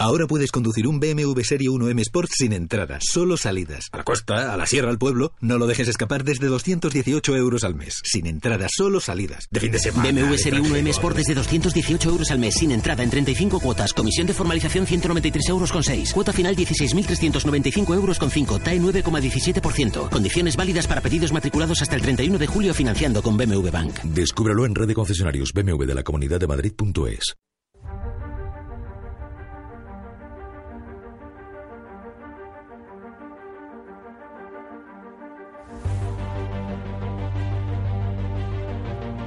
Ahora 0.00 0.26
puedes 0.26 0.50
conducir 0.50 0.88
un 0.88 0.98
BMW 0.98 1.38
Serie 1.42 1.68
1M 1.68 2.00
Sport 2.00 2.30
sin 2.32 2.54
entradas, 2.54 3.02
solo 3.04 3.36
salidas. 3.36 3.90
A 3.92 3.98
la 3.98 4.02
costa, 4.02 4.50
a 4.50 4.56
la 4.56 4.64
sierra, 4.64 4.88
al 4.88 4.96
pueblo. 4.96 5.34
No 5.40 5.58
lo 5.58 5.66
dejes 5.66 5.88
escapar 5.88 6.24
desde 6.24 6.46
218 6.46 7.36
euros 7.36 7.64
al 7.64 7.74
mes. 7.74 8.00
Sin 8.02 8.26
entradas, 8.26 8.70
solo 8.74 9.00
salidas. 9.00 9.46
De 9.50 9.60
fin 9.60 9.72
de 9.72 9.78
semana. 9.78 10.10
BMW 10.10 10.36
Serie 10.38 10.62
1M 10.62 10.88
Sport 10.88 11.18
desde 11.18 11.34
218 11.34 12.08
euros 12.08 12.30
al 12.30 12.38
mes, 12.38 12.54
sin 12.54 12.70
entrada 12.70 13.02
en 13.02 13.10
35 13.10 13.60
cuotas. 13.60 13.92
Comisión 13.92 14.26
de 14.26 14.32
formalización 14.32 14.86
193 14.86 15.48
euros 15.50 15.70
con 15.70 15.82
6. 15.82 16.14
Cuota 16.14 16.32
final 16.32 16.56
16.395 16.56 17.94
euros 17.94 18.18
con 18.18 18.30
5. 18.30 18.58
TAE 18.60 18.80
9,17%. 18.80 20.08
Condiciones 20.08 20.56
válidas 20.56 20.86
para 20.86 21.02
pedidos 21.02 21.30
matriculados 21.30 21.82
hasta 21.82 21.96
el 21.96 22.00
31 22.00 22.38
de 22.38 22.46
julio 22.46 22.72
financiando 22.72 23.20
con 23.22 23.36
BMW 23.36 23.68
Bank. 23.68 24.00
Descúbrelo 24.04 24.64
en 24.64 24.74
red 24.74 24.88
de 24.88 24.94
concesionarios 24.94 25.52
BMW 25.52 25.84
de 25.84 25.94
la 25.94 26.02
Comunidad 26.02 26.40
de 26.40 26.46
Madrid.es. 26.46 27.36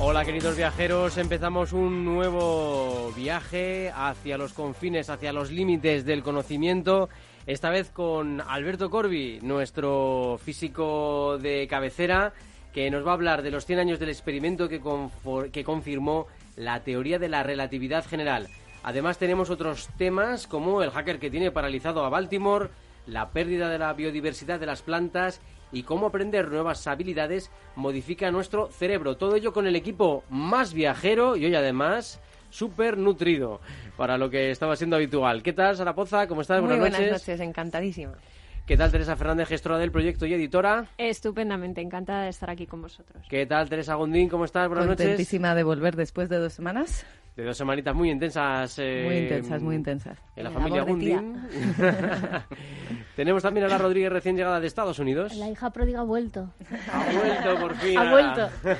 Hola 0.00 0.24
queridos 0.24 0.56
viajeros, 0.56 1.16
empezamos 1.18 1.72
un 1.72 2.04
nuevo 2.04 3.12
viaje 3.14 3.92
hacia 3.94 4.36
los 4.36 4.52
confines, 4.52 5.08
hacia 5.08 5.32
los 5.32 5.52
límites 5.52 6.04
del 6.04 6.24
conocimiento, 6.24 7.08
esta 7.46 7.70
vez 7.70 7.90
con 7.90 8.40
Alberto 8.40 8.90
Corbi, 8.90 9.38
nuestro 9.40 10.40
físico 10.44 11.38
de 11.38 11.68
cabecera, 11.68 12.32
que 12.72 12.90
nos 12.90 13.06
va 13.06 13.12
a 13.12 13.14
hablar 13.14 13.42
de 13.42 13.52
los 13.52 13.66
100 13.66 13.78
años 13.78 14.00
del 14.00 14.08
experimento 14.08 14.68
que, 14.68 14.82
que 15.52 15.64
confirmó 15.64 16.26
la 16.56 16.82
teoría 16.82 17.20
de 17.20 17.28
la 17.28 17.44
relatividad 17.44 18.04
general. 18.04 18.48
Además 18.82 19.18
tenemos 19.18 19.48
otros 19.48 19.88
temas 19.96 20.48
como 20.48 20.82
el 20.82 20.90
hacker 20.90 21.20
que 21.20 21.30
tiene 21.30 21.52
paralizado 21.52 22.04
a 22.04 22.08
Baltimore, 22.08 22.68
la 23.06 23.30
pérdida 23.30 23.68
de 23.68 23.78
la 23.78 23.92
biodiversidad 23.92 24.58
de 24.58 24.66
las 24.66 24.82
plantas 24.82 25.40
y 25.74 25.82
cómo 25.82 26.06
aprender 26.06 26.48
nuevas 26.50 26.86
habilidades 26.86 27.50
modifica 27.76 28.30
nuestro 28.30 28.68
cerebro. 28.68 29.16
Todo 29.16 29.36
ello 29.36 29.52
con 29.52 29.66
el 29.66 29.76
equipo 29.76 30.24
más 30.30 30.72
viajero 30.72 31.36
y 31.36 31.44
hoy 31.44 31.54
además 31.54 32.20
súper 32.48 32.96
nutrido 32.96 33.60
para 33.96 34.16
lo 34.16 34.30
que 34.30 34.50
estaba 34.50 34.76
siendo 34.76 34.96
habitual. 34.96 35.42
¿Qué 35.42 35.52
tal, 35.52 35.76
Sara 35.76 35.94
Poza? 35.94 36.26
¿Cómo 36.28 36.40
estás? 36.40 36.60
Muy 36.62 36.78
buenas, 36.78 36.98
buenas 36.98 37.20
noches, 37.20 37.40
encantadísima. 37.40 38.14
¿Qué 38.64 38.78
tal, 38.78 38.90
Teresa 38.90 39.14
Fernández, 39.14 39.48
gestora 39.48 39.76
del 39.76 39.90
proyecto 39.90 40.24
y 40.24 40.32
editora? 40.32 40.86
Estupendamente, 40.96 41.82
encantada 41.82 42.22
de 42.22 42.30
estar 42.30 42.48
aquí 42.48 42.66
con 42.66 42.80
vosotros. 42.80 43.22
¿Qué 43.28 43.44
tal, 43.44 43.68
Teresa 43.68 43.96
Gondín? 43.96 44.30
¿Cómo 44.30 44.46
estás? 44.46 44.68
Buenas 44.68 44.86
noches. 44.86 45.04
Contentísima 45.04 45.54
de 45.54 45.64
volver 45.64 45.96
después 45.96 46.30
de 46.30 46.38
dos 46.38 46.54
semanas. 46.54 47.04
De 47.36 47.44
dos 47.44 47.56
semanitas 47.56 47.94
muy 47.96 48.10
intensas. 48.10 48.78
Eh, 48.78 49.02
muy 49.06 49.16
intensas, 49.16 49.60
muy 49.60 49.74
intensas. 49.74 50.18
En 50.36 50.44
la 50.44 50.50
familia 50.50 50.82
Gundín. 50.82 51.36
Tenemos 53.16 53.42
también 53.42 53.66
a 53.66 53.68
la 53.68 53.78
Rodríguez 53.78 54.12
recién 54.12 54.36
llegada 54.36 54.60
de 54.60 54.68
Estados 54.68 55.00
Unidos. 55.00 55.34
La 55.34 55.48
hija 55.48 55.70
pródiga 55.70 56.00
ha 56.00 56.04
vuelto. 56.04 56.52
Ha 56.92 57.12
vuelto, 57.12 57.60
por 57.60 57.74
fin. 57.78 57.98
Ha 57.98 58.10
vuelto. 58.10 58.48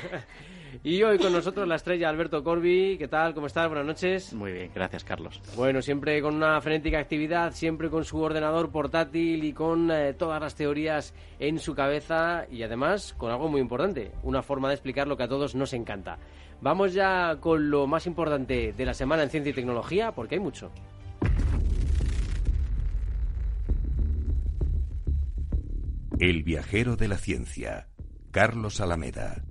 Y 0.82 1.02
hoy 1.02 1.18
con 1.18 1.32
nosotros 1.32 1.68
la 1.68 1.76
estrella 1.76 2.08
Alberto 2.08 2.42
Corbi. 2.42 2.96
¿Qué 2.98 3.08
tal? 3.08 3.34
¿Cómo 3.34 3.46
estás? 3.46 3.68
Buenas 3.68 3.86
noches. 3.86 4.32
Muy 4.32 4.52
bien, 4.52 4.70
gracias 4.74 5.04
Carlos. 5.04 5.40
Bueno, 5.56 5.80
siempre 5.82 6.20
con 6.20 6.34
una 6.34 6.60
frenética 6.60 6.98
actividad, 6.98 7.52
siempre 7.52 7.90
con 7.90 8.04
su 8.04 8.18
ordenador 8.18 8.70
portátil 8.70 9.44
y 9.44 9.52
con 9.52 9.90
eh, 9.90 10.14
todas 10.14 10.40
las 10.40 10.54
teorías 10.54 11.14
en 11.38 11.58
su 11.58 11.74
cabeza 11.74 12.46
y 12.50 12.62
además 12.62 13.14
con 13.16 13.30
algo 13.30 13.48
muy 13.48 13.60
importante, 13.60 14.12
una 14.22 14.42
forma 14.42 14.68
de 14.68 14.74
explicar 14.74 15.06
lo 15.06 15.16
que 15.16 15.24
a 15.24 15.28
todos 15.28 15.54
nos 15.54 15.72
encanta. 15.72 16.18
Vamos 16.60 16.94
ya 16.94 17.36
con 17.40 17.70
lo 17.70 17.86
más 17.86 18.06
importante 18.06 18.72
de 18.72 18.84
la 18.84 18.94
semana 18.94 19.22
en 19.22 19.30
ciencia 19.30 19.50
y 19.50 19.54
tecnología, 19.54 20.12
porque 20.12 20.36
hay 20.36 20.40
mucho. 20.40 20.70
El 26.18 26.42
viajero 26.42 26.96
de 26.96 27.08
la 27.08 27.18
ciencia, 27.18 27.88
Carlos 28.30 28.80
Alameda. 28.80 29.42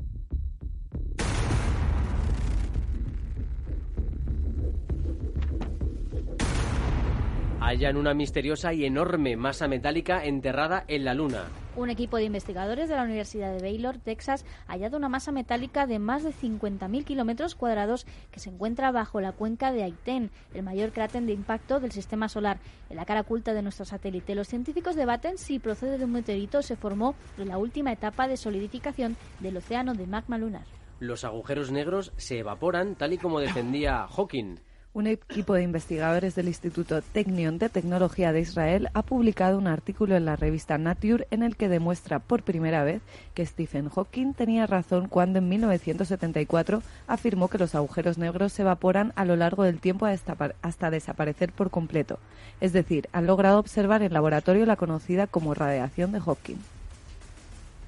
Hallan 7.65 7.95
una 7.95 8.13
misteriosa 8.13 8.73
y 8.73 8.85
enorme 8.85 9.37
masa 9.37 9.67
metálica 9.67 10.25
enterrada 10.25 10.83
en 10.87 11.05
la 11.05 11.13
Luna. 11.13 11.45
Un 11.75 11.89
equipo 11.89 12.17
de 12.17 12.25
investigadores 12.25 12.89
de 12.89 12.95
la 12.95 13.03
Universidad 13.03 13.53
de 13.53 13.61
Baylor, 13.61 13.97
Texas, 13.97 14.45
ha 14.67 14.73
hallado 14.73 14.97
una 14.97 15.09
masa 15.09 15.31
metálica 15.31 15.87
de 15.87 15.97
más 15.97 16.23
de 16.23 16.31
50.000 16.31 17.05
kilómetros 17.05 17.55
cuadrados 17.55 18.05
que 18.31 18.39
se 18.39 18.49
encuentra 18.49 18.91
bajo 18.91 19.21
la 19.21 19.31
cuenca 19.31 19.71
de 19.71 19.83
Aitén, 19.83 20.29
el 20.53 20.63
mayor 20.63 20.91
cráter 20.91 21.23
de 21.23 21.31
impacto 21.31 21.79
del 21.79 21.91
sistema 21.91 22.27
solar, 22.27 22.59
en 22.89 22.97
la 22.97 23.05
cara 23.05 23.21
oculta 23.21 23.53
de 23.53 23.61
nuestro 23.61 23.85
satélite. 23.85 24.35
Los 24.35 24.49
científicos 24.49 24.95
debaten 24.95 25.37
si 25.37 25.59
procede 25.59 25.97
de 25.97 26.05
un 26.05 26.11
meteorito 26.11 26.59
o 26.59 26.63
se 26.63 26.75
formó 26.75 27.15
en 27.37 27.47
la 27.47 27.57
última 27.57 27.91
etapa 27.91 28.27
de 28.27 28.37
solidificación 28.37 29.15
del 29.39 29.57
océano 29.57 29.93
de 29.93 30.05
magma 30.05 30.37
lunar. 30.37 30.65
Los 30.99 31.23
agujeros 31.23 31.71
negros 31.71 32.11
se 32.17 32.39
evaporan, 32.39 32.95
tal 32.95 33.13
y 33.13 33.17
como 33.17 33.39
defendía 33.39 34.05
Hawking. 34.07 34.57
Un 34.95 35.07
equipo 35.07 35.55
de 35.55 35.63
investigadores 35.63 36.35
del 36.35 36.47
Instituto 36.47 37.01
Technion 37.01 37.57
de 37.57 37.67
Tecnología 37.67 38.31
de 38.31 38.41
Israel 38.41 38.89
ha 38.93 39.01
publicado 39.01 39.57
un 39.57 39.65
artículo 39.65 40.15
en 40.15 40.25
la 40.25 40.35
revista 40.35 40.77
Nature 40.77 41.25
en 41.31 41.41
el 41.41 41.55
que 41.55 41.67
demuestra 41.67 42.19
por 42.19 42.43
primera 42.43 42.83
vez 42.83 43.01
que 43.33 43.43
Stephen 43.43 43.89
Hawking 43.89 44.33
tenía 44.33 44.67
razón 44.67 45.07
cuando 45.07 45.39
en 45.39 45.49
1974 45.49 46.83
afirmó 47.07 47.47
que 47.47 47.57
los 47.57 47.73
agujeros 47.73 48.19
negros 48.19 48.53
se 48.53 48.61
evaporan 48.61 49.13
a 49.15 49.25
lo 49.25 49.35
largo 49.35 49.63
del 49.63 49.79
tiempo 49.79 50.05
hasta, 50.05 50.91
desaparecer 50.91 51.51
por 51.53 51.71
completo. 51.71 52.19
Es 52.61 52.71
decir, 52.71 53.09
han 53.13 53.25
logrado 53.25 53.57
observar 53.57 54.03
en 54.03 54.13
laboratorio 54.13 54.67
la 54.67 54.75
conocida 54.75 55.25
como 55.25 55.55
radiación 55.55 56.11
de 56.11 56.19
Hawking 56.19 56.59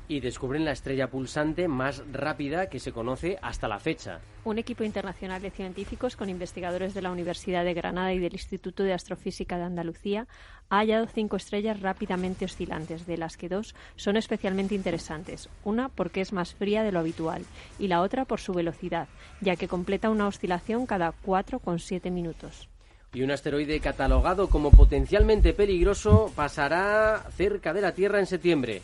y 0.08 0.20
descubren 0.20 0.66
la 0.66 0.72
estrella 0.72 1.10
pulsante 1.10 1.68
más 1.68 2.04
rápida 2.12 2.70
que 2.70 2.80
se 2.80 2.92
conoce 2.92 3.38
hasta 3.42 3.68
la 3.68 3.80
fecha. 3.80 4.20
Un 4.44 4.60
equipo 4.60 4.84
internacional 4.84 5.42
de 5.42 5.50
científicos 5.50 6.16
con 6.16 6.30
investigadores 6.30 6.94
de 6.94 7.02
la 7.02 7.12
Universidad 7.12 7.64
de 7.64 7.74
Granada 7.74 8.14
y 8.14 8.20
del 8.20 8.34
Instituto 8.34 8.84
de 8.84 8.94
Astrofísica 8.94 9.58
de 9.58 9.64
Andalucía 9.64 10.28
ha 10.70 10.78
hallado 10.78 11.08
cinco 11.08 11.36
estrellas 11.36 11.82
rápidamente 11.82 12.46
oscilantes, 12.46 13.06
de 13.06 13.18
las 13.18 13.38
que 13.38 13.50
dos 13.50 13.76
son 13.96 14.18
especialmente 14.18 14.76
interesantes. 14.76 15.50
Una 15.64 15.90
porque 15.90 16.22
es 16.22 16.34
más 16.34 16.54
fría 16.54 16.84
de 16.84 16.92
lo 16.92 17.00
habitual 17.00 17.44
y 17.80 17.88
la 17.88 18.02
otra 18.02 18.26
por 18.26 18.40
su 18.40 18.54
velocidad, 18.54 19.08
ya 19.42 19.56
que 19.56 19.68
completa 19.68 20.10
una 20.10 20.28
oscilación 20.28 20.86
cada 20.86 21.14
4,7 21.26 22.12
minutos. 22.12 22.70
Y 23.14 23.24
un 23.24 23.32
asteroide 23.32 23.80
catalogado 23.80 24.50
como 24.50 24.72
potencialmente 24.72 25.54
peligroso 25.54 26.32
pasará 26.36 27.24
cerca 27.32 27.74
de 27.74 27.82
la 27.82 27.94
Tierra 27.94 28.20
en 28.20 28.26
septiembre. 28.26 28.82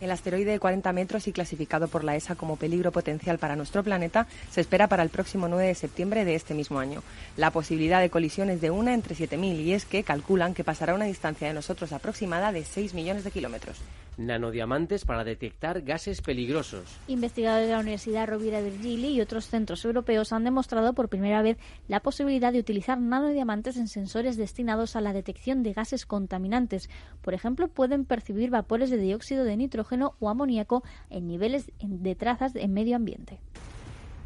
El 0.00 0.10
asteroide 0.10 0.52
de 0.52 0.58
40 0.58 0.92
metros 0.92 1.28
y 1.28 1.32
clasificado 1.32 1.88
por 1.88 2.04
la 2.04 2.16
ESA 2.16 2.34
como 2.34 2.56
peligro 2.56 2.92
potencial 2.92 3.38
para 3.38 3.56
nuestro 3.56 3.82
planeta 3.82 4.26
se 4.50 4.60
espera 4.60 4.88
para 4.88 5.02
el 5.02 5.08
próximo 5.08 5.48
9 5.48 5.68
de 5.68 5.74
septiembre 5.74 6.24
de 6.24 6.34
este 6.34 6.52
mismo 6.54 6.78
año. 6.78 7.02
La 7.36 7.52
posibilidad 7.52 8.00
de 8.00 8.10
colisión 8.10 8.50
es 8.50 8.60
de 8.60 8.70
una 8.70 8.92
entre 8.92 9.14
7.000 9.14 9.60
y 9.60 9.72
es 9.72 9.84
que 9.84 10.02
calculan 10.02 10.52
que 10.52 10.64
pasará 10.64 10.92
a 10.92 10.96
una 10.96 11.04
distancia 11.04 11.48
de 11.48 11.54
nosotros 11.54 11.92
aproximada 11.92 12.52
de 12.52 12.64
6 12.64 12.94
millones 12.94 13.24
de 13.24 13.30
kilómetros. 13.30 13.78
Nanodiamantes 14.16 15.04
para 15.04 15.24
detectar 15.24 15.82
gases 15.82 16.22
peligrosos. 16.22 16.84
Investigadores 17.08 17.66
de 17.66 17.74
la 17.74 17.80
Universidad 17.80 18.28
Rovira 18.28 18.60
Virgili 18.60 19.08
y 19.08 19.20
otros 19.20 19.46
centros 19.46 19.84
europeos 19.84 20.32
han 20.32 20.44
demostrado 20.44 20.92
por 20.92 21.08
primera 21.08 21.42
vez 21.42 21.56
la 21.88 21.98
posibilidad 21.98 22.52
de 22.52 22.60
utilizar 22.60 23.00
nanodiamantes 23.00 23.76
en 23.76 23.88
sensores 23.88 24.36
destinados 24.36 24.94
a 24.94 25.00
la 25.00 25.12
detección 25.12 25.64
de 25.64 25.72
gases 25.72 26.06
contaminantes. 26.06 26.88
Por 27.22 27.34
ejemplo, 27.34 27.66
pueden 27.66 28.04
percibir 28.04 28.50
vapores 28.50 28.88
de 28.90 28.98
dióxido 28.98 29.42
de 29.42 29.56
nitrógeno 29.56 29.83
o 30.18 30.28
amoníaco 30.28 30.82
en 31.10 31.26
niveles 31.26 31.70
de 31.80 32.14
trazas 32.14 32.56
en 32.56 32.72
medio 32.72 32.96
ambiente. 32.96 33.38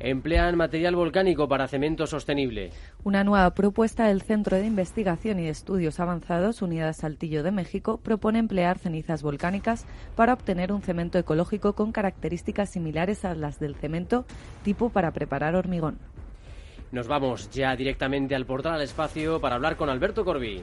Emplean 0.01 0.57
material 0.57 0.95
volcánico 0.95 1.49
para 1.49 1.67
cemento 1.67 2.07
sostenible. 2.07 2.71
Una 3.03 3.25
nueva 3.25 3.53
propuesta 3.55 4.07
del 4.07 4.23
Centro 4.23 4.57
de 4.57 4.65
Investigación 4.65 5.41
y 5.41 5.49
Estudios 5.49 5.99
Avanzados 5.99 6.63
Unidad 6.63 6.93
Saltillo 6.93 7.43
de 7.43 7.51
México 7.51 7.99
propone 7.99 8.39
emplear 8.39 8.79
cenizas 8.79 9.23
volcánicas 9.25 9.87
para 10.15 10.35
obtener 10.35 10.71
un 10.71 10.83
cemento 10.83 11.19
ecológico 11.19 11.73
con 11.73 11.91
características 11.91 12.71
similares 12.71 13.25
a 13.25 13.35
las 13.35 13.59
del 13.59 13.75
cemento 13.75 14.25
tipo 14.63 14.91
para 14.91 15.11
preparar 15.11 15.57
hormigón. 15.57 15.99
Nos 16.93 17.09
vamos 17.09 17.51
ya 17.51 17.75
directamente 17.75 18.37
al 18.37 18.47
portal 18.47 18.75
al 18.75 18.83
espacio 18.83 19.41
para 19.41 19.57
hablar 19.57 19.77
con 19.77 19.91
Alberto 19.91 20.25
Corbí. 20.25 20.63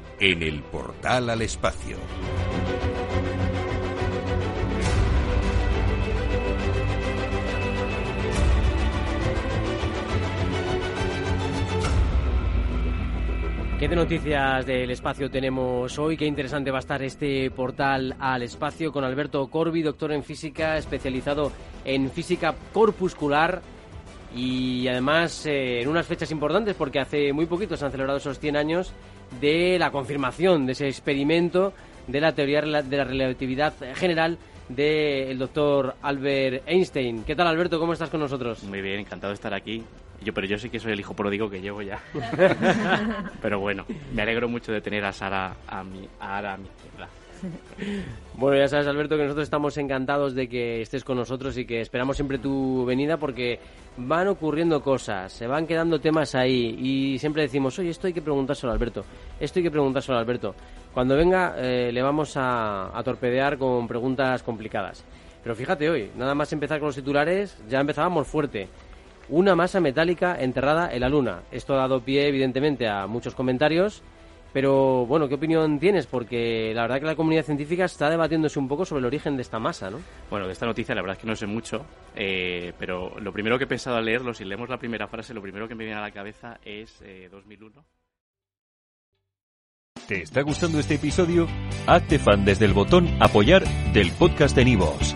en 0.21 0.43
el 0.43 0.61
portal 0.61 1.31
al 1.31 1.41
espacio. 1.41 1.97
¿Qué 13.79 13.87
de 13.89 13.95
noticias 13.95 14.63
del 14.67 14.91
espacio 14.91 15.31
tenemos 15.31 15.97
hoy? 15.97 16.15
Qué 16.15 16.27
interesante 16.27 16.69
va 16.69 16.77
a 16.77 16.81
estar 16.81 17.01
este 17.01 17.49
portal 17.49 18.15
al 18.19 18.43
espacio 18.43 18.91
con 18.91 19.03
Alberto 19.03 19.47
Corbi, 19.47 19.81
doctor 19.81 20.11
en 20.11 20.23
física, 20.23 20.77
especializado 20.77 21.51
en 21.83 22.11
física 22.11 22.53
corpuscular 22.71 23.63
y 24.35 24.87
además 24.87 25.47
eh, 25.47 25.81
en 25.81 25.87
unas 25.89 26.05
fechas 26.05 26.29
importantes 26.29 26.75
porque 26.75 26.99
hace 26.99 27.33
muy 27.33 27.47
poquito 27.47 27.75
se 27.75 27.83
han 27.83 27.91
celebrado 27.91 28.19
esos 28.19 28.37
100 28.37 28.55
años 28.55 28.93
de 29.39 29.77
la 29.79 29.91
confirmación 29.91 30.65
de 30.65 30.73
ese 30.73 30.87
experimento 30.87 31.73
de 32.07 32.21
la 32.21 32.33
teoría 32.33 32.61
de 32.61 32.97
la 32.97 33.03
relatividad 33.03 33.73
general 33.95 34.37
del 34.67 35.37
doctor 35.37 35.95
Albert 36.01 36.63
Einstein. 36.65 37.23
¿Qué 37.23 37.35
tal, 37.35 37.47
Alberto? 37.47 37.79
¿Cómo 37.79 37.93
estás 37.93 38.09
con 38.09 38.19
nosotros? 38.19 38.63
Muy 38.63 38.81
bien, 38.81 38.99
encantado 38.99 39.31
de 39.31 39.35
estar 39.35 39.53
aquí. 39.53 39.83
Yo, 40.23 40.33
pero 40.33 40.47
yo 40.47 40.57
sí 40.57 40.69
que 40.69 40.79
soy 40.79 40.93
el 40.93 40.99
hijo 40.99 41.15
pródigo 41.15 41.49
que 41.49 41.61
llevo 41.61 41.81
ya. 41.81 41.99
pero 43.41 43.59
bueno, 43.59 43.85
me 44.13 44.21
alegro 44.21 44.47
mucho 44.47 44.71
de 44.71 44.81
tener 44.81 45.03
a 45.03 45.11
Sara 45.11 45.55
a 45.67 45.83
mi, 45.83 46.07
a 46.19 46.37
Ara 46.37 46.53
a 46.53 46.57
mi 46.57 46.67
Bueno, 48.33 48.57
ya 48.57 48.67
sabes, 48.67 48.87
Alberto, 48.87 49.17
que 49.17 49.23
nosotros 49.23 49.43
estamos 49.43 49.77
encantados 49.77 50.33
de 50.33 50.47
que 50.47 50.81
estés 50.81 51.03
con 51.03 51.17
nosotros 51.17 51.57
y 51.57 51.65
que 51.65 51.81
esperamos 51.81 52.15
siempre 52.15 52.37
tu 52.37 52.85
venida 52.85 53.17
porque 53.17 53.59
van 53.97 54.27
ocurriendo 54.27 54.81
cosas, 54.81 55.31
se 55.31 55.47
van 55.47 55.67
quedando 55.67 55.99
temas 55.99 56.33
ahí 56.35 56.75
y 56.79 57.19
siempre 57.19 57.43
decimos, 57.43 57.77
oye, 57.79 57.89
esto 57.89 58.07
hay 58.07 58.13
que 58.13 58.21
preguntárselo 58.21 58.71
a 58.71 58.75
Alberto, 58.75 59.03
esto 59.39 59.59
hay 59.59 59.63
que 59.63 59.71
preguntárselo 59.71 60.17
a 60.17 60.21
Alberto. 60.21 60.55
Cuando 60.93 61.15
venga 61.15 61.55
eh, 61.57 61.91
le 61.91 62.01
vamos 62.01 62.35
a, 62.35 62.97
a 62.97 63.03
torpedear 63.03 63.57
con 63.57 63.87
preguntas 63.87 64.43
complicadas. 64.43 65.05
Pero 65.43 65.55
fíjate 65.55 65.89
hoy, 65.89 66.11
nada 66.15 66.35
más 66.35 66.53
empezar 66.53 66.79
con 66.79 66.87
los 66.87 66.95
titulares, 66.95 67.57
ya 67.67 67.79
empezábamos 67.79 68.27
fuerte. 68.27 68.67
Una 69.29 69.55
masa 69.55 69.79
metálica 69.79 70.35
enterrada 70.39 70.93
en 70.93 71.01
la 71.01 71.09
Luna. 71.09 71.43
Esto 71.51 71.73
ha 71.73 71.77
dado 71.77 72.01
pie, 72.01 72.27
evidentemente, 72.27 72.87
a 72.87 73.07
muchos 73.07 73.33
comentarios 73.33 74.03
pero 74.53 75.05
bueno, 75.05 75.27
¿qué 75.27 75.35
opinión 75.35 75.79
tienes? 75.79 76.07
Porque 76.07 76.71
la 76.73 76.83
verdad 76.83 76.99
que 76.99 77.05
la 77.05 77.15
comunidad 77.15 77.43
científica 77.43 77.85
está 77.85 78.09
debatiéndose 78.09 78.59
un 78.59 78.67
poco 78.67 78.85
sobre 78.85 78.99
el 78.99 79.05
origen 79.05 79.35
de 79.35 79.41
esta 79.41 79.59
masa, 79.59 79.89
¿no? 79.89 79.99
Bueno, 80.29 80.47
de 80.47 80.53
esta 80.53 80.65
noticia 80.65 80.95
la 80.95 81.01
verdad 81.01 81.17
es 81.17 81.21
que 81.21 81.27
no 81.27 81.35
sé 81.35 81.45
mucho, 81.45 81.85
eh, 82.15 82.73
pero 82.77 83.19
lo 83.19 83.31
primero 83.31 83.57
que 83.57 83.63
he 83.65 83.67
pensado 83.67 83.97
al 83.97 84.05
leerlo, 84.05 84.33
si 84.33 84.45
leemos 84.45 84.69
la 84.69 84.77
primera 84.77 85.07
frase, 85.07 85.33
lo 85.33 85.41
primero 85.41 85.67
que 85.67 85.75
me 85.75 85.85
viene 85.85 85.99
a 85.99 86.03
la 86.03 86.11
cabeza 86.11 86.59
es 86.63 87.01
2001. 87.31 87.79
Eh, 87.79 87.83
¿Te 90.07 90.23
está 90.23 90.41
gustando 90.41 90.79
este 90.79 90.95
episodio? 90.95 91.47
Hazte 91.87 92.19
fan 92.19 92.43
desde 92.43 92.65
el 92.65 92.73
botón 92.73 93.07
apoyar 93.21 93.63
del 93.93 94.11
podcast 94.11 94.55
de 94.55 94.65
Nivos. 94.65 95.15